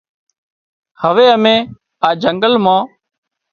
[1.01, 1.61] هوي امين
[2.07, 2.79] آ جنگل مان